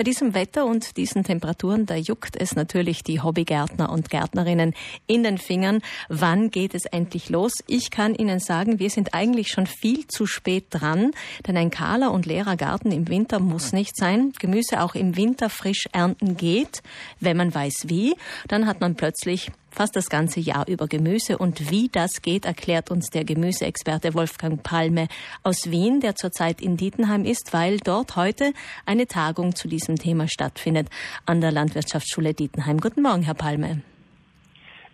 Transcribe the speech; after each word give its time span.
Bei 0.00 0.04
diesem 0.04 0.32
Wetter 0.32 0.64
und 0.64 0.96
diesen 0.96 1.24
Temperaturen, 1.24 1.84
da 1.84 1.94
juckt 1.94 2.34
es 2.34 2.56
natürlich 2.56 3.02
die 3.02 3.20
Hobbygärtner 3.20 3.92
und 3.92 4.08
Gärtnerinnen 4.08 4.72
in 5.06 5.22
den 5.24 5.36
Fingern. 5.36 5.82
Wann 6.08 6.50
geht 6.50 6.74
es 6.74 6.86
endlich 6.86 7.28
los? 7.28 7.52
Ich 7.66 7.90
kann 7.90 8.14
Ihnen 8.14 8.40
sagen, 8.40 8.78
wir 8.78 8.88
sind 8.88 9.12
eigentlich 9.12 9.48
schon 9.48 9.66
viel 9.66 10.06
zu 10.06 10.24
spät 10.24 10.68
dran, 10.70 11.10
denn 11.46 11.58
ein 11.58 11.68
kahler 11.68 12.12
und 12.12 12.24
leerer 12.24 12.56
Garten 12.56 12.92
im 12.92 13.08
Winter 13.08 13.40
muss 13.40 13.74
nicht 13.74 13.94
sein. 13.94 14.32
Gemüse 14.38 14.80
auch 14.80 14.94
im 14.94 15.18
Winter 15.18 15.50
frisch 15.50 15.84
ernten 15.92 16.38
geht, 16.38 16.82
wenn 17.18 17.36
man 17.36 17.54
weiß 17.54 17.88
wie. 17.88 18.14
Dann 18.48 18.66
hat 18.66 18.80
man 18.80 18.94
plötzlich 18.94 19.52
fast 19.70 19.96
das 19.96 20.08
ganze 20.08 20.40
Jahr 20.40 20.68
über 20.68 20.86
Gemüse. 20.86 21.38
Und 21.38 21.70
wie 21.70 21.88
das 21.88 22.22
geht, 22.22 22.44
erklärt 22.44 22.90
uns 22.90 23.10
der 23.10 23.24
Gemüseexperte 23.24 24.14
Wolfgang 24.14 24.62
Palme 24.62 25.08
aus 25.42 25.70
Wien, 25.70 26.00
der 26.00 26.14
zurzeit 26.16 26.60
in 26.60 26.76
Dietenheim 26.76 27.24
ist, 27.24 27.52
weil 27.52 27.78
dort 27.78 28.16
heute 28.16 28.52
eine 28.86 29.06
Tagung 29.06 29.54
zu 29.54 29.68
diesem 29.68 29.96
Thema 29.96 30.28
stattfindet 30.28 30.88
an 31.26 31.40
der 31.40 31.52
Landwirtschaftsschule 31.52 32.34
Dietenheim. 32.34 32.78
Guten 32.78 33.02
Morgen, 33.02 33.22
Herr 33.22 33.34
Palme. 33.34 33.82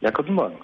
Ja, 0.00 0.10
guten 0.10 0.34
Morgen. 0.34 0.56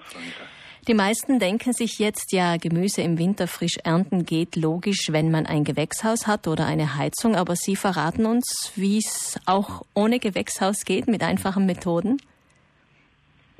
Die 0.87 0.93
meisten 0.93 1.39
denken 1.39 1.71
sich 1.71 1.97
jetzt, 1.97 2.33
ja, 2.33 2.57
Gemüse 2.57 3.01
im 3.03 3.17
Winter 3.17 3.47
frisch 3.47 3.77
ernten 3.85 4.25
geht 4.25 4.57
logisch, 4.57 5.07
wenn 5.11 5.31
man 5.31 5.45
ein 5.45 5.63
Gewächshaus 5.63 6.27
hat 6.27 6.45
oder 6.45 6.65
eine 6.65 6.97
Heizung. 6.97 7.37
Aber 7.37 7.55
Sie 7.55 7.77
verraten 7.77 8.25
uns, 8.25 8.73
wie 8.75 8.97
es 8.97 9.39
auch 9.45 9.83
ohne 9.93 10.19
Gewächshaus 10.19 10.83
geht, 10.83 11.07
mit 11.07 11.23
einfachen 11.23 11.65
Methoden. 11.65 12.17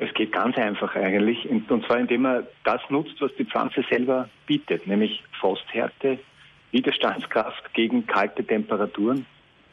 Es 0.03 0.13
geht 0.13 0.33
ganz 0.33 0.57
einfach 0.57 0.93
eigentlich, 0.97 1.49
und 1.49 1.85
zwar 1.85 1.97
indem 1.97 2.23
man 2.23 2.45
das 2.65 2.81
nutzt, 2.89 3.21
was 3.21 3.33
die 3.35 3.45
Pflanze 3.45 3.85
selber 3.89 4.27
bietet, 4.45 4.85
nämlich 4.85 5.23
Frosthärte, 5.39 6.19
Widerstandskraft 6.71 7.73
gegen 7.73 8.05
kalte 8.05 8.43
Temperaturen. 8.43 9.25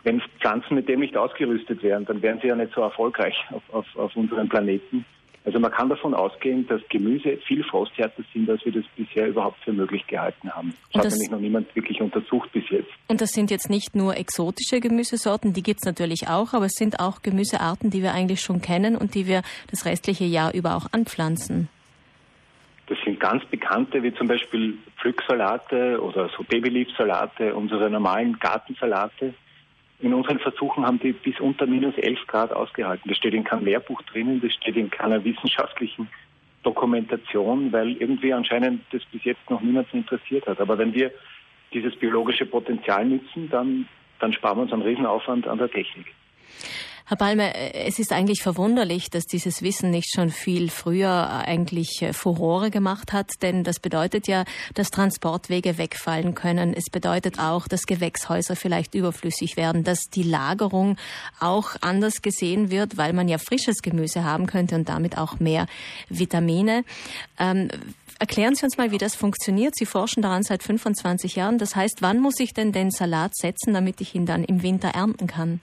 Wenn 0.05 0.23
Pflanzen 0.39 0.77
mit 0.77 0.89
dem 0.89 1.01
nicht 1.01 1.16
ausgerüstet 1.16 1.83
wären, 1.83 2.05
dann 2.05 2.23
wären 2.23 2.39
sie 2.41 2.47
ja 2.47 2.55
nicht 2.55 2.73
so 2.73 2.80
erfolgreich 2.80 3.45
auf, 3.51 3.62
auf, 3.73 3.97
auf 3.97 4.15
unserem 4.15 4.48
Planeten. 4.48 5.05
Also 5.51 5.59
man 5.59 5.73
kann 5.73 5.89
davon 5.89 6.15
ausgehen, 6.15 6.65
dass 6.69 6.81
Gemüse 6.91 7.37
viel 7.39 7.65
frosthärter 7.65 8.23
sind, 8.33 8.48
als 8.48 8.65
wir 8.65 8.70
das 8.70 8.84
bisher 8.95 9.27
überhaupt 9.27 9.59
für 9.65 9.73
möglich 9.73 10.06
gehalten 10.06 10.48
haben. 10.48 10.75
Das, 10.93 11.03
das 11.03 11.05
hat 11.06 11.12
nämlich 11.15 11.31
noch 11.33 11.41
niemand 11.41 11.75
wirklich 11.75 12.01
untersucht 12.01 12.53
bis 12.53 12.62
jetzt. 12.70 12.89
Und 13.09 13.20
das 13.20 13.31
sind 13.31 13.51
jetzt 13.51 13.69
nicht 13.69 13.97
nur 13.97 14.17
exotische 14.17 14.78
Gemüsesorten, 14.78 15.53
die 15.53 15.65
gibt 15.65 15.81
es 15.81 15.87
natürlich 15.87 16.28
auch, 16.28 16.53
aber 16.53 16.67
es 16.67 16.75
sind 16.75 17.01
auch 17.01 17.23
Gemüsearten, 17.23 17.91
die 17.91 18.01
wir 18.01 18.15
eigentlich 18.15 18.43
schon 18.43 18.62
kennen 18.62 18.95
und 18.95 19.17
die 19.17 19.27
wir 19.27 19.43
das 19.73 19.87
restliche 19.87 20.23
Jahr 20.23 20.55
über 20.55 20.77
auch 20.77 20.87
anpflanzen. 20.93 21.69
Das 22.87 22.98
sind 23.05 23.19
ganz 23.19 23.45
bekannte, 23.47 24.05
wie 24.05 24.15
zum 24.15 24.28
Beispiel 24.28 24.78
Pflücksalate 25.01 26.01
oder 26.01 26.31
so 26.37 26.45
Babyleaf-Salate, 26.45 27.56
unsere 27.56 27.91
normalen 27.91 28.39
Gartensalate. 28.39 29.34
In 30.01 30.15
unseren 30.15 30.39
Versuchen 30.39 30.87
haben 30.87 30.98
die 30.98 31.12
bis 31.12 31.39
unter 31.41 31.67
minus 31.67 31.95
11 31.97 32.27
Grad 32.27 32.53
ausgehalten. 32.53 33.09
Das 33.09 33.19
steht 33.19 33.34
in 33.34 33.45
keinem 33.45 33.67
Lehrbuch 33.67 34.01
drinnen, 34.03 34.41
das 34.41 34.53
steht 34.55 34.77
in 34.77 34.91
keiner 34.91 35.23
wissenschaftlichen 35.25 36.09
Dokumentation, 36.62 37.70
weil 37.73 37.93
irgendwie 37.93 38.33
anscheinend 38.33 38.83
das 38.93 39.03
bis 39.12 39.25
jetzt 39.25 39.48
noch 39.51 39.61
niemanden 39.61 39.98
interessiert 39.98 40.47
hat. 40.47 40.61
Aber 40.61 40.78
wenn 40.78 40.95
wir 40.95 41.11
dieses 41.73 41.95
biologische 41.97 42.47
Potenzial 42.47 43.05
nützen, 43.05 43.48
dann, 43.51 43.87
dann 44.19 44.33
sparen 44.33 44.59
wir 44.59 44.62
uns 44.62 44.73
einen 44.73 44.83
Riesenaufwand 44.83 45.47
an 45.47 45.59
der 45.59 45.71
Technik. 45.71 46.06
Herr 47.11 47.16
Palme, 47.16 47.75
es 47.75 47.98
ist 47.98 48.12
eigentlich 48.12 48.41
verwunderlich, 48.41 49.11
dass 49.11 49.25
dieses 49.25 49.62
Wissen 49.62 49.91
nicht 49.91 50.14
schon 50.14 50.30
viel 50.30 50.70
früher 50.70 51.28
eigentlich 51.44 52.00
äh, 52.03 52.12
Furore 52.12 52.70
gemacht 52.70 53.12
hat, 53.12 53.33
denn 53.42 53.64
das 53.64 53.80
bedeutet 53.80 54.28
ja, 54.28 54.44
dass 54.75 54.91
Transportwege 54.91 55.77
wegfallen 55.77 56.36
können. 56.36 56.72
Es 56.72 56.84
bedeutet 56.88 57.41
auch, 57.41 57.66
dass 57.66 57.86
Gewächshäuser 57.86 58.55
vielleicht 58.55 58.94
überflüssig 58.94 59.56
werden, 59.56 59.83
dass 59.83 60.03
die 60.14 60.22
Lagerung 60.22 60.98
auch 61.41 61.75
anders 61.81 62.22
gesehen 62.22 62.70
wird, 62.70 62.97
weil 62.97 63.12
man 63.12 63.27
ja 63.27 63.38
frisches 63.38 63.83
Gemüse 63.83 64.22
haben 64.22 64.47
könnte 64.47 64.77
und 64.77 64.88
damit 64.88 65.19
auch 65.19 65.41
mehr 65.41 65.66
Vitamine. 66.11 66.84
Ähm, 67.41 67.70
Erklären 68.20 68.55
Sie 68.55 68.66
uns 68.66 68.77
mal, 68.77 68.92
wie 68.92 68.98
das 68.98 69.16
funktioniert. 69.16 69.75
Sie 69.75 69.87
forschen 69.87 70.22
daran 70.22 70.44
seit 70.44 70.62
25 70.62 71.34
Jahren. 71.34 71.59
Das 71.59 71.75
heißt, 71.75 72.03
wann 72.03 72.21
muss 72.21 72.38
ich 72.38 72.54
denn 72.54 72.71
den 72.71 72.92
Salat 72.92 73.34
setzen, 73.34 73.75
damit 73.75 74.00
ich 74.00 74.15
ihn 74.15 74.27
dann 74.27 74.44
im 74.44 74.62
Winter 74.62 74.91
ernten 74.91 75.27
kann? 75.27 75.60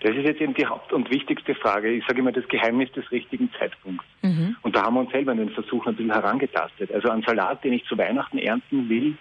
Das 0.00 0.14
ist 0.14 0.24
jetzt 0.24 0.40
eben 0.40 0.54
die 0.54 0.66
haupt- 0.66 0.92
und 0.92 1.10
wichtigste 1.10 1.54
Frage. 1.54 1.90
Ich 1.90 2.04
sage 2.06 2.20
immer 2.20 2.32
das 2.32 2.46
Geheimnis 2.48 2.92
des 2.92 3.10
richtigen 3.10 3.50
Zeitpunkts. 3.58 4.04
Mhm. 4.22 4.56
Und 4.62 4.76
da 4.76 4.82
haben 4.82 4.94
wir 4.94 5.00
uns 5.00 5.10
selber 5.10 5.32
in 5.32 5.38
den 5.38 5.50
Versuchen 5.50 5.88
ein 5.88 5.96
bisschen 5.96 6.12
herangetastet. 6.12 6.92
Also 6.92 7.08
einen 7.08 7.22
Salat, 7.22 7.64
den 7.64 7.72
ich 7.72 7.84
zu 7.86 7.96
Weihnachten 7.96 8.38
ernten 8.38 8.88
will, 8.88 9.16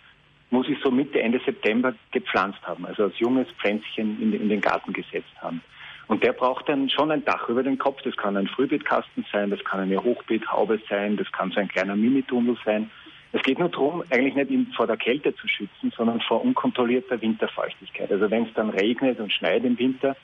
muss 0.50 0.68
ich 0.70 0.78
so 0.84 0.92
Mitte, 0.92 1.22
Ende 1.22 1.40
September 1.46 1.94
gepflanzt 2.12 2.62
haben, 2.64 2.86
also 2.86 3.04
als 3.04 3.18
junges 3.20 3.48
Pflänzchen 3.60 4.22
in, 4.22 4.34
in 4.34 4.50
den 4.50 4.62
Garten 4.62 4.94
gesetzt 4.94 5.34
haben. 5.42 5.62
Und 6.08 6.24
der 6.24 6.34
braucht 6.34 6.70
dann 6.70 6.90
schon 6.90 7.12
ein 7.12 7.26
Dach 7.26 7.50
über 7.50 7.64
den 7.64 7.80
Kopf. 7.80 8.02
Das 8.04 8.16
kann 8.16 8.38
ein 8.38 8.48
Frühbeetkasten 8.48 9.26
sein, 9.32 9.50
das 9.50 9.64
kann 9.64 9.80
eine 9.80 10.04
Hochbeethaube 10.04 10.80
sein, 10.88 11.18
das 11.18 11.32
kann 11.32 11.52
so 11.52 11.60
ein 11.60 11.68
kleiner 11.68 11.96
Minitunnel 11.96 12.58
sein. 12.64 12.92
Es 13.32 13.42
geht 13.42 13.60
nur 13.60 13.70
darum, 13.70 14.04
eigentlich 14.12 14.36
nicht 14.36 14.76
vor 14.76 14.88
der 14.88 14.98
Kälte 14.98 15.36
zu 15.36 15.48
schützen, 15.48 15.92
sondern 15.98 16.22
vor 16.22 16.44
unkontrollierter 16.44 17.22
Winterfeuchtigkeit. 17.22 18.12
Also 18.12 18.30
wenn 18.30 18.44
es 18.44 18.54
dann 18.54 18.70
regnet 18.70 19.20
und 19.20 19.34
schneit 19.34 19.66
im 19.66 19.78
Winter, 19.78 20.16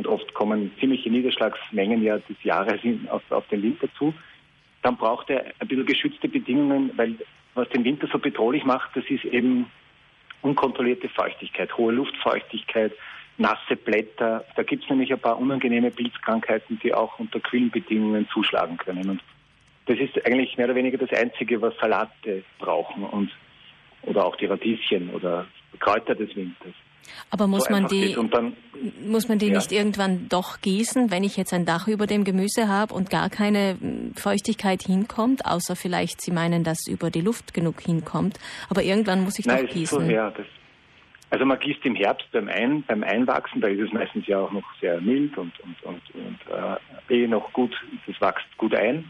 und 0.00 0.06
oft 0.06 0.32
kommen 0.32 0.72
ziemliche 0.80 1.10
Niederschlagsmengen 1.10 2.02
ja 2.02 2.16
des 2.16 2.42
Jahres 2.42 2.80
auf, 3.10 3.22
auf 3.30 3.46
den 3.48 3.62
Winter 3.62 3.86
zu, 3.98 4.14
dann 4.80 4.96
braucht 4.96 5.28
er 5.28 5.44
ein 5.58 5.68
bisschen 5.68 5.84
geschützte 5.84 6.26
Bedingungen, 6.26 6.90
weil 6.96 7.16
was 7.54 7.68
den 7.68 7.84
Winter 7.84 8.08
so 8.10 8.18
bedrohlich 8.18 8.64
macht, 8.64 8.96
das 8.96 9.04
ist 9.10 9.26
eben 9.26 9.66
unkontrollierte 10.40 11.10
Feuchtigkeit, 11.10 11.76
hohe 11.76 11.92
Luftfeuchtigkeit, 11.92 12.92
nasse 13.36 13.76
Blätter. 13.76 14.42
Da 14.56 14.62
gibt 14.62 14.84
es 14.84 14.88
nämlich 14.88 15.12
ein 15.12 15.20
paar 15.20 15.38
unangenehme 15.38 15.90
Pilzkrankheiten, 15.90 16.80
die 16.82 16.94
auch 16.94 17.18
unter 17.18 17.38
kühlen 17.38 17.70
Bedingungen 17.70 18.26
zuschlagen 18.32 18.78
können. 18.78 19.10
Und 19.10 19.22
das 19.84 19.98
ist 19.98 20.24
eigentlich 20.24 20.56
mehr 20.56 20.64
oder 20.64 20.76
weniger 20.76 20.96
das 20.96 21.12
Einzige, 21.12 21.60
was 21.60 21.76
Salate 21.78 22.42
brauchen 22.58 23.04
und 23.04 23.30
oder 24.02 24.24
auch 24.24 24.36
die 24.36 24.46
Radieschen 24.46 25.10
oder 25.10 25.46
Kräuter 25.78 26.14
des 26.14 26.34
Winters. 26.34 26.72
Aber 27.30 27.46
muss 27.46 27.64
so 27.64 27.72
man 27.72 27.86
die, 27.86 28.16
dann, 28.30 28.56
muss 29.06 29.28
man 29.28 29.38
die 29.38 29.48
ja. 29.48 29.54
nicht 29.54 29.72
irgendwann 29.72 30.28
doch 30.28 30.60
gießen, 30.60 31.10
wenn 31.10 31.22
ich 31.22 31.36
jetzt 31.36 31.52
ein 31.52 31.64
Dach 31.64 31.86
über 31.86 32.06
dem 32.06 32.24
Gemüse 32.24 32.68
habe 32.68 32.94
und 32.94 33.10
gar 33.10 33.30
keine 33.30 33.76
hm, 33.80 34.14
Feuchtigkeit 34.16 34.82
hinkommt, 34.82 35.46
außer 35.46 35.76
vielleicht 35.76 36.20
Sie 36.20 36.32
meinen, 36.32 36.64
dass 36.64 36.86
über 36.86 37.10
die 37.10 37.20
Luft 37.20 37.54
genug 37.54 37.80
hinkommt. 37.80 38.38
Aber 38.68 38.82
irgendwann 38.82 39.22
muss 39.22 39.38
ich 39.38 39.46
Nein, 39.46 39.66
doch 39.66 39.72
gießen. 39.72 40.06
So, 40.06 40.10
ja, 40.10 40.30
das, 40.30 40.46
also 41.30 41.44
man 41.44 41.58
gießt 41.60 41.84
im 41.84 41.94
Herbst 41.94 42.26
beim, 42.32 42.48
Ein, 42.48 42.82
beim 42.82 43.04
Einwachsen, 43.04 43.60
da 43.60 43.68
ist 43.68 43.80
es 43.80 43.92
meistens 43.92 44.26
ja 44.26 44.40
auch 44.40 44.50
noch 44.50 44.64
sehr 44.80 45.00
mild 45.00 45.36
und, 45.38 45.52
und, 45.60 45.82
und, 45.84 46.02
und 46.14 46.38
äh, 47.08 47.14
eh 47.22 47.26
noch 47.28 47.52
gut, 47.52 47.74
das 48.06 48.20
wächst 48.20 48.56
gut 48.56 48.74
ein. 48.74 49.04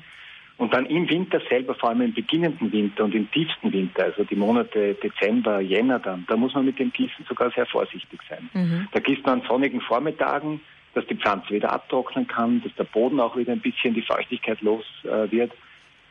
Und 0.61 0.75
dann 0.75 0.85
im 0.85 1.09
Winter 1.09 1.41
selber, 1.49 1.75
vor 1.75 1.89
allem 1.89 2.03
im 2.03 2.13
beginnenden 2.13 2.71
Winter 2.71 3.05
und 3.05 3.15
im 3.15 3.31
tiefsten 3.31 3.73
Winter, 3.73 4.05
also 4.05 4.25
die 4.25 4.37
Monate 4.37 4.93
Dezember, 5.03 5.61
Jänner 5.61 5.99
dann, 6.01 6.27
da 6.29 6.37
muss 6.37 6.53
man 6.53 6.67
mit 6.67 6.79
dem 6.79 6.93
Gießen 6.93 7.25
sogar 7.27 7.51
sehr 7.53 7.65
vorsichtig 7.65 8.21
sein. 8.29 8.51
Mhm. 8.53 8.87
Da 8.93 9.01
gießt 9.01 9.25
man 9.25 9.41
an 9.41 9.47
sonnigen 9.49 9.81
Vormittagen, 9.81 10.61
dass 10.93 11.07
die 11.07 11.15
Pflanze 11.15 11.49
wieder 11.49 11.73
abtrocknen 11.73 12.27
kann, 12.27 12.63
dass 12.63 12.75
der 12.75 12.85
Boden 12.85 13.21
auch 13.21 13.39
wieder 13.39 13.53
ein 13.53 13.61
bisschen 13.61 13.95
die 13.95 14.03
Feuchtigkeit 14.03 14.61
los 14.61 14.85
äh, 15.05 15.31
wird, 15.33 15.51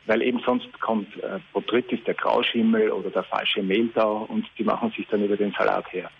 weil 0.06 0.20
eben 0.20 0.40
sonst 0.44 0.80
kommt 0.80 1.16
äh, 1.18 1.38
Botrytis, 1.52 2.02
der 2.02 2.14
Grauschimmel 2.14 2.90
oder 2.90 3.10
der 3.10 3.22
falsche 3.22 3.62
Mehltau 3.62 4.24
und 4.24 4.46
die 4.58 4.64
machen 4.64 4.92
sich 4.96 5.06
dann 5.12 5.24
über 5.24 5.36
den 5.36 5.52
Salat 5.52 5.92
her. 5.92 6.10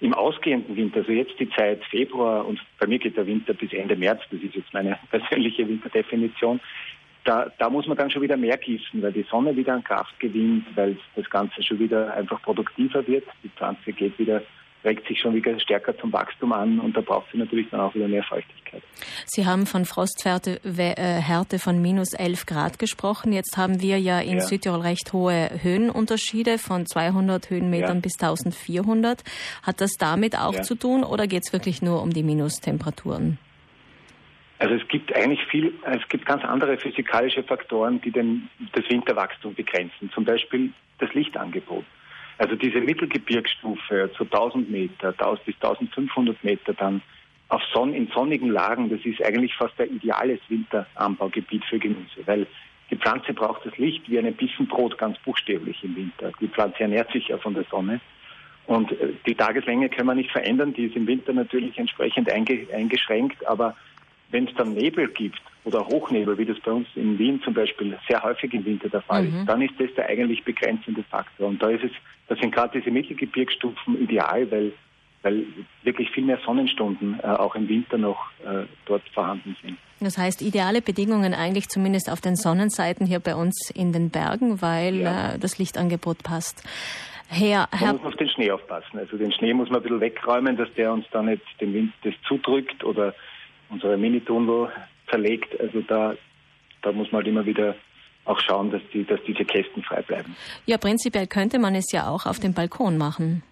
Im 0.00 0.12
ausgehenden 0.12 0.76
Winter, 0.76 0.98
also 0.98 1.12
jetzt 1.12 1.38
die 1.38 1.48
Zeit 1.50 1.84
Februar 1.84 2.44
und 2.44 2.60
bei 2.80 2.88
mir 2.88 2.98
geht 2.98 3.16
der 3.16 3.28
Winter 3.28 3.54
bis 3.54 3.72
Ende 3.72 3.94
März, 3.94 4.22
das 4.32 4.40
ist 4.40 4.56
jetzt 4.56 4.74
meine 4.74 4.98
persönliche 5.10 5.68
Winterdefinition, 5.68 6.60
da, 7.26 7.50
da 7.58 7.68
muss 7.68 7.86
man 7.86 7.96
dann 7.96 8.10
schon 8.10 8.22
wieder 8.22 8.36
mehr 8.36 8.56
gießen, 8.56 9.02
weil 9.02 9.12
die 9.12 9.26
Sonne 9.30 9.56
wieder 9.56 9.74
an 9.74 9.84
Kraft 9.84 10.18
gewinnt, 10.20 10.64
weil 10.74 10.96
das 11.14 11.28
Ganze 11.28 11.62
schon 11.62 11.78
wieder 11.78 12.14
einfach 12.14 12.40
produktiver 12.42 13.06
wird. 13.06 13.24
Die 13.42 13.48
Pflanze 13.50 13.92
geht 13.92 14.18
wieder 14.18 14.42
regt 14.86 15.06
sich 15.08 15.20
schon 15.20 15.34
wieder 15.34 15.58
stärker 15.58 15.98
zum 15.98 16.12
Wachstum 16.12 16.52
an 16.52 16.78
und 16.78 16.96
da 16.96 17.00
braucht 17.00 17.26
sie 17.32 17.38
natürlich 17.38 17.68
dann 17.70 17.80
auch 17.80 17.94
wieder 17.94 18.06
mehr 18.06 18.22
Feuchtigkeit. 18.22 18.82
Sie 19.26 19.44
haben 19.44 19.66
von 19.66 19.84
Frosthärte 19.84 20.60
äh, 20.64 20.94
Härte 20.94 21.58
von 21.58 21.82
minus 21.82 22.12
11 22.12 22.46
Grad 22.46 22.78
gesprochen. 22.78 23.32
Jetzt 23.32 23.56
haben 23.56 23.82
wir 23.82 23.98
ja 23.98 24.20
in 24.20 24.38
ja. 24.38 24.40
Südtirol 24.40 24.80
recht 24.80 25.12
hohe 25.12 25.50
Höhenunterschiede 25.60 26.58
von 26.58 26.86
200 26.86 27.50
Höhenmetern 27.50 27.96
ja. 27.96 28.00
bis 28.00 28.14
1400. 28.20 29.24
Hat 29.64 29.80
das 29.80 29.92
damit 29.98 30.38
auch 30.38 30.54
ja. 30.54 30.62
zu 30.62 30.76
tun 30.76 31.02
oder 31.02 31.26
geht 31.26 31.42
es 31.44 31.52
wirklich 31.52 31.82
nur 31.82 32.00
um 32.00 32.12
die 32.12 32.22
Minustemperaturen? 32.22 33.38
Also 34.58 34.74
es 34.74 34.88
gibt 34.88 35.14
eigentlich 35.14 35.44
viel, 35.46 35.74
es 35.84 36.08
gibt 36.08 36.24
ganz 36.24 36.42
andere 36.44 36.78
physikalische 36.78 37.42
Faktoren, 37.42 38.00
die 38.00 38.10
den, 38.10 38.48
das 38.72 38.88
Winterwachstum 38.88 39.54
begrenzen. 39.54 40.10
Zum 40.14 40.24
Beispiel 40.24 40.72
das 40.98 41.12
Lichtangebot. 41.12 41.84
Also 42.38 42.54
diese 42.54 42.80
Mittelgebirgsstufe 42.80 44.10
zu 44.16 44.24
1000 44.24 44.70
Meter, 44.70 45.08
1000 45.08 45.44
bis 45.44 45.54
1500 45.56 46.42
Meter 46.44 46.74
dann 46.74 47.02
auf 47.48 47.62
Sonn 47.72 47.94
in 47.94 48.08
sonnigen 48.08 48.50
Lagen, 48.50 48.90
das 48.90 49.00
ist 49.04 49.22
eigentlich 49.22 49.54
fast 49.54 49.80
ein 49.80 49.94
ideales 49.94 50.40
Winteranbaugebiet 50.48 51.64
für 51.64 51.78
Gemüse, 51.78 52.26
weil 52.26 52.46
die 52.90 52.96
Pflanze 52.96 53.32
braucht 53.32 53.64
das 53.64 53.76
Licht 53.78 54.08
wie 54.08 54.18
ein 54.18 54.34
Bissen 54.34 54.66
Brot 54.66 54.98
ganz 54.98 55.18
buchstäblich 55.18 55.82
im 55.82 55.96
Winter. 55.96 56.32
Die 56.40 56.48
Pflanze 56.48 56.80
ernährt 56.80 57.10
sich 57.12 57.28
ja 57.28 57.38
von 57.38 57.54
der 57.54 57.64
Sonne. 57.64 58.00
Und 58.66 58.92
äh, 58.92 59.12
die 59.26 59.34
Tageslänge 59.34 59.88
können 59.88 60.08
wir 60.08 60.14
nicht 60.14 60.30
verändern, 60.30 60.74
die 60.74 60.86
ist 60.86 60.96
im 60.96 61.06
Winter 61.06 61.32
natürlich 61.32 61.78
entsprechend 61.78 62.30
eingeschränkt, 62.30 63.46
aber 63.46 63.76
wenn 64.30 64.48
es 64.48 64.54
dann 64.54 64.74
Nebel 64.74 65.08
gibt 65.08 65.40
oder 65.64 65.86
Hochnebel, 65.86 66.38
wie 66.38 66.44
das 66.44 66.58
bei 66.60 66.72
uns 66.72 66.86
in 66.94 67.18
Wien 67.18 67.40
zum 67.42 67.54
Beispiel 67.54 67.98
sehr 68.08 68.22
häufig 68.22 68.52
im 68.54 68.64
Winter 68.64 68.88
der 68.88 69.02
Fall 69.02 69.24
mhm. 69.24 69.40
ist, 69.40 69.48
dann 69.48 69.62
ist 69.62 69.74
das 69.78 69.92
der 69.96 70.08
eigentlich 70.08 70.44
begrenzende 70.44 71.02
Faktor. 71.04 71.48
Und 71.48 71.62
da 71.62 71.70
ist 71.70 71.84
es, 71.84 71.90
da 72.28 72.36
sind 72.36 72.54
gerade 72.54 72.78
diese 72.78 72.90
Mittelgebirgsstufen 72.90 74.00
ideal, 74.00 74.50
weil, 74.50 74.72
weil 75.22 75.44
wirklich 75.82 76.10
viel 76.10 76.24
mehr 76.24 76.38
Sonnenstunden 76.44 77.18
äh, 77.20 77.26
auch 77.26 77.54
im 77.56 77.68
Winter 77.68 77.98
noch 77.98 78.30
äh, 78.44 78.64
dort 78.86 79.02
vorhanden 79.12 79.56
sind. 79.62 79.76
Das 80.00 80.18
heißt, 80.18 80.42
ideale 80.42 80.82
Bedingungen 80.82 81.34
eigentlich 81.34 81.68
zumindest 81.68 82.10
auf 82.12 82.20
den 82.20 82.36
Sonnenseiten 82.36 83.06
hier 83.06 83.20
bei 83.20 83.34
uns 83.34 83.70
in 83.74 83.92
den 83.92 84.10
Bergen, 84.10 84.60
weil 84.60 84.96
ja. 84.96 85.34
äh, 85.34 85.38
das 85.38 85.58
Lichtangebot 85.58 86.22
passt. 86.22 86.62
Herr, 87.28 87.68
Herr 87.72 87.88
man 87.88 87.96
muss 87.96 88.12
auf 88.12 88.16
den 88.16 88.28
Schnee 88.28 88.50
aufpassen. 88.50 88.98
Also 88.98 89.16
den 89.16 89.32
Schnee 89.32 89.52
muss 89.52 89.68
man 89.68 89.78
ein 89.78 89.82
bisschen 89.82 90.00
wegräumen, 90.00 90.56
dass 90.56 90.72
der 90.74 90.92
uns 90.92 91.06
dann 91.10 91.26
nicht 91.26 91.42
den 91.60 91.74
Wind 91.74 91.92
das 92.04 92.14
zudrückt 92.28 92.84
oder 92.84 93.14
unsere 93.70 93.96
Minitunnel 93.96 94.70
zerlegt. 95.10 95.58
Also 95.60 95.80
da, 95.82 96.14
da 96.82 96.92
muss 96.92 97.10
man 97.12 97.20
halt 97.20 97.28
immer 97.28 97.46
wieder 97.46 97.74
auch 98.24 98.40
schauen, 98.40 98.70
dass, 98.70 98.82
die, 98.92 99.04
dass 99.04 99.20
diese 99.26 99.44
Kästen 99.44 99.82
frei 99.82 100.02
bleiben. 100.02 100.36
Ja, 100.66 100.78
prinzipiell 100.78 101.26
könnte 101.26 101.58
man 101.58 101.74
es 101.74 101.92
ja 101.92 102.08
auch 102.08 102.26
auf 102.26 102.40
dem 102.40 102.54
Balkon 102.54 102.98
machen. 102.98 103.42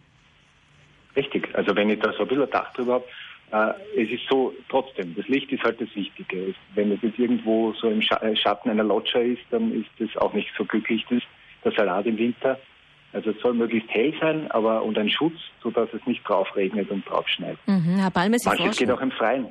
Richtig. 1.17 1.49
Also 1.55 1.77
wenn 1.77 1.91
ich 1.91 2.01
da 2.01 2.13
so 2.13 2.23
ein 2.23 2.29
bisschen 2.29 2.51
Dach 2.51 2.73
drüber 2.73 2.95
habe, 2.95 3.75
äh, 3.95 4.03
es 4.03 4.11
ist 4.11 4.29
so, 4.29 4.53
trotzdem, 4.69 5.15
das 5.15 5.29
Licht 5.29 5.53
ist 5.53 5.63
halt 5.63 5.81
das 5.81 5.95
Wichtige. 5.95 6.55
Wenn 6.75 6.91
es 6.91 7.01
jetzt 7.03 7.19
irgendwo 7.19 7.73
so 7.75 7.89
im 7.89 8.01
äh, 8.01 8.37
Schatten 8.37 8.71
einer 8.71 8.85
Loggia 8.85 9.21
ist, 9.21 9.43
dann 9.51 9.73
ist 9.73 9.91
das 9.99 10.21
auch 10.21 10.33
nicht 10.33 10.51
so 10.59 10.65
glücklich, 10.65 11.05
das, 11.09 11.23
der 11.65 11.73
Salat 11.73 12.07
im 12.07 12.19
Winter. 12.19 12.59
Also 13.13 13.31
es 13.31 13.41
soll 13.41 13.55
möglichst 13.55 13.89
hell 13.91 14.13
sein, 14.21 14.51
aber 14.51 14.83
und 14.83 14.99
ein 14.99 15.09
Schutz, 15.09 15.37
sodass 15.63 15.89
es 15.93 16.05
nicht 16.05 16.29
drauf 16.29 16.57
regnet 16.57 16.91
und 16.91 17.09
drauf 17.09 17.29
schneit. 17.29 17.57
Mhm, 17.67 17.99
Herr 17.99 18.11
Balme, 18.11 18.41
Sie 18.41 18.49
Manches 18.49 18.77
geht 18.77 18.91
auch 18.91 19.01
im 19.01 19.13
Freien. 19.13 19.47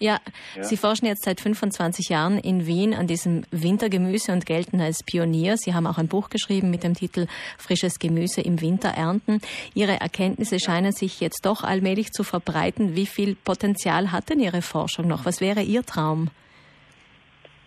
Ja, 0.00 0.18
ja, 0.56 0.64
Sie 0.64 0.76
forschen 0.76 1.06
jetzt 1.06 1.24
seit 1.24 1.40
25 1.40 2.08
Jahren 2.08 2.38
in 2.38 2.66
Wien 2.66 2.94
an 2.94 3.06
diesem 3.06 3.44
Wintergemüse 3.50 4.32
und 4.32 4.44
gelten 4.44 4.80
als 4.80 5.04
Pionier. 5.04 5.56
Sie 5.56 5.72
haben 5.72 5.86
auch 5.86 5.98
ein 5.98 6.08
Buch 6.08 6.30
geschrieben 6.30 6.70
mit 6.70 6.82
dem 6.82 6.94
Titel 6.94 7.26
Frisches 7.58 7.98
Gemüse 7.98 8.40
im 8.40 8.60
Winter 8.60 8.88
ernten. 8.88 9.40
Ihre 9.74 10.00
Erkenntnisse 10.00 10.58
scheinen 10.58 10.92
sich 10.92 11.20
jetzt 11.20 11.46
doch 11.46 11.62
allmählich 11.62 12.10
zu 12.12 12.24
verbreiten. 12.24 12.96
Wie 12.96 13.06
viel 13.06 13.36
Potenzial 13.36 14.10
hat 14.10 14.30
denn 14.30 14.40
Ihre 14.40 14.62
Forschung 14.62 15.06
noch? 15.06 15.24
Was 15.24 15.40
wäre 15.40 15.62
Ihr 15.62 15.84
Traum? 15.84 16.28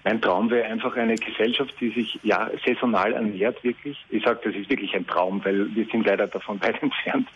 Mein 0.04 0.22
Traum 0.22 0.50
wäre 0.50 0.68
einfach 0.68 0.96
eine 0.96 1.16
Gesellschaft, 1.16 1.74
die 1.82 1.90
sich 1.90 2.20
ja 2.24 2.50
saisonal 2.66 3.12
ernährt, 3.12 3.62
wirklich. 3.64 3.98
Ich 4.10 4.24
sage, 4.24 4.40
das 4.44 4.56
ist 4.56 4.70
wirklich 4.70 4.94
ein 4.96 5.06
Traum, 5.06 5.44
weil 5.44 5.74
wir 5.76 5.86
sind 5.86 6.06
leider 6.06 6.28
davon 6.28 6.62
weit 6.62 6.82
entfernt. 6.82 7.28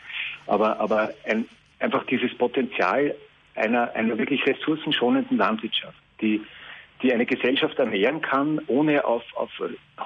Aber, 0.48 0.80
aber 0.80 1.14
ein, 1.26 1.46
einfach 1.80 2.06
dieses 2.06 2.34
Potenzial 2.38 3.16
einer, 3.56 3.94
einer 3.96 4.18
wirklich 4.18 4.46
ressourcenschonenden 4.46 5.38
Landwirtschaft, 5.38 5.98
die, 6.22 6.42
die 7.02 7.14
eine 7.14 7.26
Gesellschaft 7.26 7.78
ernähren 7.80 8.22
kann, 8.22 8.62
ohne 8.68 9.06
auf, 9.06 9.24
auf 9.36 9.52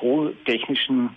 hohe 0.02 0.34
technischen, 0.46 1.10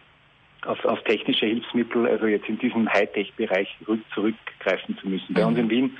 auf, 0.67 0.85
auf 0.85 1.03
technische 1.05 1.47
Hilfsmittel, 1.47 2.07
also 2.07 2.27
jetzt 2.27 2.49
in 2.49 2.59
diesem 2.59 2.89
Hightech-Bereich 2.93 3.77
zurückgreifen 4.15 4.99
zu 4.99 5.09
müssen. 5.09 5.35
Bei 5.35 5.47
uns 5.47 5.59
in. 5.59 5.71
Wien 5.71 5.97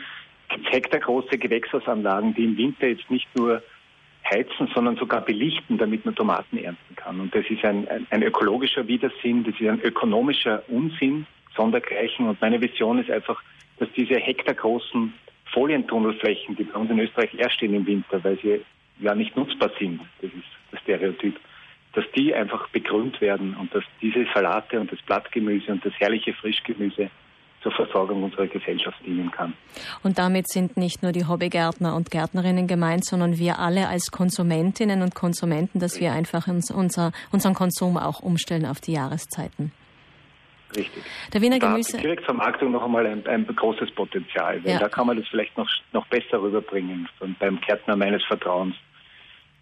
gibt 0.49 0.67
es 0.67 0.73
hektargroße 0.73 1.39
Gewächshausanlagen, 1.39 2.35
die 2.35 2.45
im 2.45 2.57
Winter 2.57 2.89
jetzt 2.89 3.11
nicht 3.11 3.29
nur 3.37 3.63
heizen, 4.31 4.69
sondern 4.75 4.97
sogar 4.97 5.23
belichten, 5.23 5.79
damit 5.79 6.05
man 6.05 6.15
Tomaten 6.15 6.59
ernten 6.59 6.97
kann. 6.97 7.21
Und 7.21 7.35
das 7.35 7.45
ist 7.49 7.65
ein, 7.65 7.89
ein, 7.89 8.07
ein 8.11 8.23
ökologischer 8.23 8.87
Widersinn, 8.87 9.45
das 9.45 9.55
ist 9.59 9.69
ein 9.69 9.81
ökonomischer 9.81 10.63
Unsinn, 10.69 11.27
sondergleichen. 11.57 12.29
Und 12.29 12.41
meine 12.41 12.61
Vision 12.61 12.99
ist 12.99 13.11
einfach, 13.11 13.43
dass 13.79 13.89
diese 13.97 14.17
hektargroßen 14.17 15.13
Folientunnelflächen, 15.59 16.55
die 16.55 16.63
bei 16.63 16.79
uns 16.79 16.89
in 16.89 17.01
Österreich 17.01 17.35
erst 17.37 17.57
stehen 17.57 17.75
im 17.75 17.85
Winter, 17.85 18.23
weil 18.23 18.39
sie 18.41 18.61
ja 19.01 19.15
nicht 19.15 19.37
nutzbar 19.37 19.71
sind, 19.79 20.01
das 20.23 20.31
ist 20.31 20.45
das 20.71 20.81
Stereotyp, 20.83 21.37
dass 21.95 22.05
die 22.17 22.33
einfach 22.33 22.69
begrünt 22.69 23.21
werden 23.21 23.57
und 23.57 23.75
dass 23.75 23.83
diese 24.01 24.25
Salate 24.33 24.79
und 24.79 24.93
das 24.93 25.01
Blattgemüse 25.03 25.73
und 25.73 25.85
das 25.85 25.93
herrliche 25.99 26.33
Frischgemüse 26.35 27.11
zur 27.61 27.73
Versorgung 27.73 28.23
unserer 28.23 28.47
Gesellschaft 28.47 28.99
dienen 29.05 29.33
kann. 29.33 29.53
Und 30.05 30.19
damit 30.19 30.49
sind 30.49 30.77
nicht 30.77 31.03
nur 31.03 31.11
die 31.11 31.27
Hobbygärtner 31.27 31.97
und 31.97 32.13
Gärtnerinnen 32.13 32.69
gemeint, 32.69 33.05
sondern 33.05 33.37
wir 33.37 33.59
alle 33.59 33.89
als 33.89 34.13
Konsumentinnen 34.13 35.03
und 35.03 35.17
Konsumenten, 35.17 35.81
dass 35.81 35.99
wir 35.99 36.13
einfach 36.13 36.47
uns, 36.47 36.71
unser, 36.71 37.11
unseren 37.33 37.55
Konsum 37.55 37.97
auch 37.97 38.21
umstellen 38.21 38.65
auf 38.65 38.81
die 38.81 38.93
Jahreszeiten. 38.93 39.73
Richtig. 40.77 41.03
Der 41.33 41.41
Wiener 41.41 41.59
Gemüse. 41.59 41.97
Da 41.97 42.03
direkt 42.03 42.25
Vermarktung 42.25 42.73
noch 42.73 42.85
einmal 42.85 43.07
ein, 43.07 43.27
ein 43.27 43.47
großes 43.47 43.91
Potenzial, 43.93 44.63
weil 44.65 44.73
ja. 44.73 44.79
da 44.79 44.89
kann 44.89 45.07
man 45.07 45.17
das 45.17 45.27
vielleicht 45.29 45.57
noch, 45.57 45.69
noch 45.93 46.07
besser 46.09 46.43
rüberbringen, 46.43 47.09
beim 47.39 47.61
Gärtner 47.61 47.97
meines 47.97 48.23
Vertrauens 48.25 48.75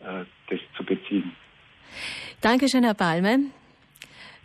äh, 0.01 0.25
das 0.51 0.61
zu 0.77 0.85
beziehen. 0.85 1.35
Dankeschön, 2.41 2.85
Herr 2.85 2.95
Palme. 2.95 3.51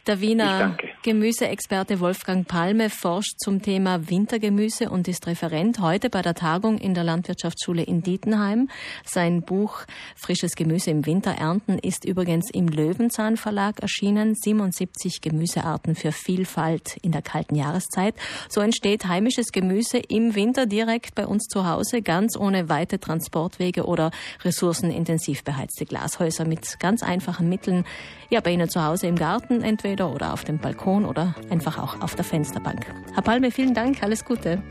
Der 0.08 0.20
Wiener 0.20 0.78
Gemüseexperte 1.04 2.00
Wolfgang 2.00 2.48
Palme 2.48 2.90
forscht 2.90 3.38
zum 3.38 3.62
Thema 3.62 4.10
Wintergemüse 4.10 4.90
und 4.90 5.08
ist 5.08 5.28
Referent 5.28 5.80
heute 5.80 6.10
bei 6.10 6.24
der 6.24 6.34
Tagung 6.34 6.80
in 6.80 6.96
der 6.96 7.04
Landwirtschaftsschule 7.04 7.84
in 7.84 8.02
Dietenheim. 8.02 8.68
Sein 9.04 9.44
Buch 9.44 9.82
Frisches 10.16 10.56
Gemüse 10.56 10.90
im 10.90 11.06
Winter 11.06 11.32
ernten 11.32 11.78
ist 11.78 12.04
übrigens 12.06 12.50
im 12.52 12.68
Löwenzahn 12.68 13.38
Verlag 13.38 13.80
erschienen. 13.80 14.34
77 14.34 15.22
Gemüsearten 15.22 15.94
für 15.94 16.12
Vielfalt 16.12 16.98
in 17.04 17.12
der 17.12 17.22
kalten 17.22 17.56
Jahreszeit. 17.56 18.16
So 18.50 18.62
entsteht 18.62 19.06
heimisches 19.06 19.52
Gemüse 19.52 20.00
im 20.00 20.34
Winter 20.34 20.66
direkt 20.66 21.14
bei 21.14 21.28
uns 21.28 21.46
zu 21.46 21.68
Hause, 21.68 22.02
ganz 22.02 22.36
ohne 22.36 22.70
weite 22.70 23.00
Transportwege 23.00 23.86
oder 23.86 24.10
ressourcenintensiv 24.44 25.44
beheizte 25.44 25.86
Glashäuser 25.86 26.46
mit 26.46 26.80
ganz 26.80 27.04
einfachen 27.04 27.50
Mitteln. 27.50 27.86
Ja, 28.30 28.40
bei 28.40 28.52
Ihnen 28.52 28.70
zu 28.70 28.84
Hause 28.84 29.08
im 29.08 29.16
Garten 29.16 29.62
entweder 29.62 29.91
oder 30.00 30.34
auf 30.34 30.44
dem 30.44 30.58
Balkon 30.58 31.06
oder 31.06 31.36
einfach 31.50 31.78
auch 31.78 32.02
auf 32.02 32.16
der 32.16 32.24
Fensterbank. 32.24 32.86
Herr 33.14 33.24
Palme, 33.24 33.52
vielen 33.52 33.74
Dank, 33.74 34.02
alles 34.02 34.24
Gute. 34.24 34.62